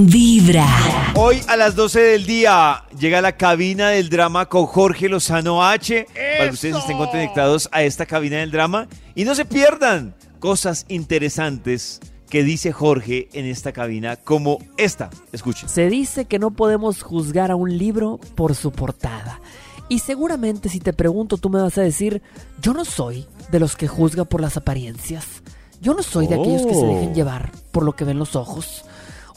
[0.00, 0.64] Vibra.
[1.16, 6.06] Hoy a las 12 del día llega la cabina del drama con Jorge Lozano H.
[6.14, 10.86] Para que ustedes estén conectados a esta cabina del drama y no se pierdan cosas
[10.88, 11.98] interesantes
[12.30, 15.10] que dice Jorge en esta cabina como esta.
[15.32, 15.68] Escuchen.
[15.68, 19.40] Se dice que no podemos juzgar a un libro por su portada.
[19.88, 22.22] Y seguramente si te pregunto tú me vas a decir,
[22.62, 25.26] yo no soy de los que juzga por las apariencias.
[25.80, 27.14] Yo no soy de aquellos que se dejen Oh.
[27.14, 28.84] llevar por lo que ven los ojos.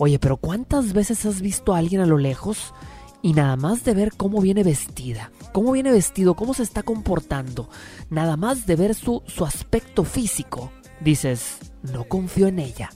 [0.03, 2.73] Oye, pero ¿cuántas veces has visto a alguien a lo lejos
[3.21, 7.69] y nada más de ver cómo viene vestida, cómo viene vestido, cómo se está comportando,
[8.09, 12.89] nada más de ver su, su aspecto físico, dices, no confío en ella,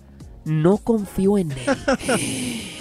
[0.45, 1.59] no confío en él.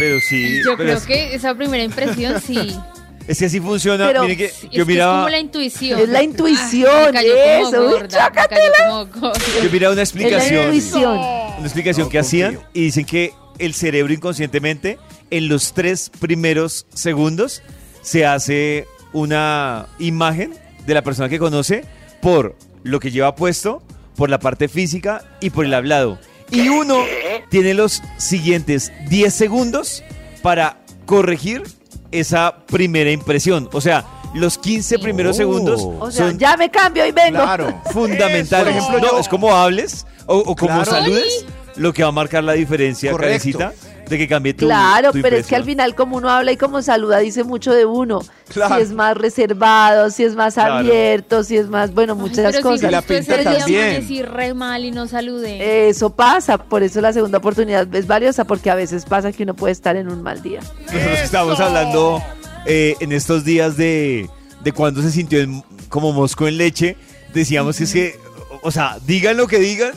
[0.00, 0.58] Pero sí.
[0.64, 2.76] Yo pero creo es, que esa primera impresión sí.
[3.28, 4.04] es que así funciona.
[4.08, 6.00] Pero- Miren que es yo que es miraba, como la intuición.
[6.00, 8.72] Es la intuición, Ah, me cayó como eso, uy, gorda, me chácatela.
[8.76, 9.40] cayó como gorda.
[9.62, 10.64] yo miraba una Es la explicación.
[10.74, 11.47] intuición.
[11.58, 14.98] Una explicación que hacían y dicen que el cerebro inconscientemente
[15.30, 17.62] en los tres primeros segundos
[18.02, 20.54] se hace una imagen
[20.86, 21.84] de la persona que conoce
[22.22, 23.82] por lo que lleva puesto,
[24.16, 26.18] por la parte física y por el hablado.
[26.50, 27.02] Y uno
[27.50, 30.02] tiene los siguientes 10 segundos
[30.42, 31.62] para corregir
[32.10, 33.68] esa primera impresión.
[33.72, 35.38] O sea, los 15 primeros Oh.
[35.38, 37.42] segundos O sea, son ya me cambio y vengo.
[37.42, 37.82] Claro.
[37.92, 38.66] fundamentales.
[38.66, 40.84] Por ejemplo, no, yo- es como hables o, o como Claro.
[40.90, 41.44] saludes
[41.76, 43.58] lo que va a marcar la diferencia, Correcto.
[43.58, 43.72] Karencita,
[44.08, 45.64] de que cambie tu Claro, tu pero es que al impresión.
[45.64, 48.20] final como uno habla y como saluda dice mucho de uno.
[48.52, 48.76] Claro.
[48.76, 50.74] Si es más reservado, si es más Claro.
[50.76, 52.80] abierto, si es más, bueno, Ay, muchas pero cosas.
[52.80, 53.80] Si Y la pinta también.
[53.90, 55.88] amanecí re mal y no saludé.
[55.88, 59.54] Eso pasa, por eso la segunda oportunidad es valiosa, porque a veces pasa que uno
[59.54, 60.60] puede estar en un mal día.
[60.86, 62.22] Nosotros estábamos hablando
[62.66, 64.28] eh, en estos días de,
[64.64, 66.96] de cuando se sintió en- como mosco en leche.
[67.34, 68.18] Decíamos que es que,
[68.62, 69.92] o sea, digan lo que digan,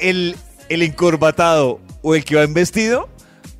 [0.00, 0.36] el,
[0.68, 3.08] el encorbatado o el que va en vestido,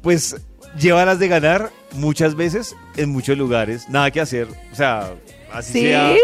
[0.03, 0.37] pues
[0.79, 3.89] lleva las de ganar muchas veces en muchos lugares.
[3.89, 4.49] Nada que hacer.
[4.73, 5.11] O sea,
[5.53, 5.81] así ¿Sí?
[5.83, 6.15] sea.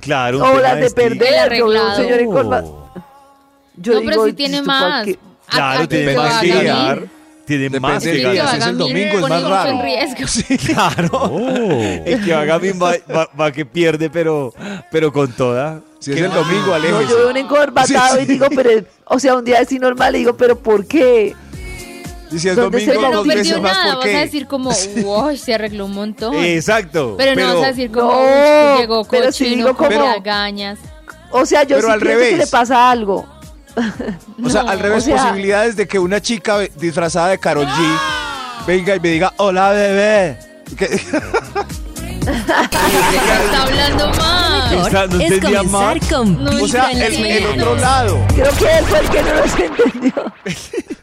[0.00, 0.38] Claro.
[0.38, 1.40] un O las de perder, yo veo un
[1.78, 1.96] arreglado.
[1.96, 2.64] señor en corba-
[3.76, 5.08] Yo no, pero sí tiene ¿esto para más.
[5.48, 6.70] Claro, tiene más que
[7.58, 7.72] de bien.
[7.72, 7.80] ganar.
[7.80, 8.50] Tiene Depende más que Sí, que ganar.
[8.50, 9.70] si es el domingo, es más raro.
[9.70, 10.64] en riesgo.
[10.66, 11.38] Claro.
[12.04, 14.52] El que haga bien va, va- va que pierde, pero,
[14.90, 15.80] pero con toda.
[15.98, 17.10] Si es el domingo, No, aléjese.
[17.10, 18.32] yo veo un encorbatado Sí, y sí.
[18.32, 18.70] digo, pero,
[19.04, 21.34] o sea, un día así normal y digo, pero ¿por qué?
[22.32, 23.08] Y si es ¿Dónde se domingo, va?
[23.10, 24.70] Pero no perdió nada, ¿por vas a decir como,
[25.02, 26.34] wow, se arregló un montón.
[26.36, 27.16] Exacto.
[27.18, 28.24] pero no vas a decir como, No, "Uy,
[28.76, 30.78] que llegó pero si cochino digo con como- lagañas.
[31.32, 32.38] O sea, yo Pero sí al pienso que revés.
[32.38, 33.26] le pasa algo.
[34.42, 34.70] O sea, No.
[34.70, 37.98] al revés, O sea- posibilidades de que una chica disfrazada de Carol G
[38.66, 40.38] venga y me diga, hola bebé.
[40.76, 41.00] Que-
[42.20, 44.70] Está hablando más.
[44.70, 46.08] Mejor Está- no es entendía comenzar más.
[46.08, 48.18] con No, o sea, el, el otro lado.
[48.34, 50.32] Creo que él fue el que no los entendió.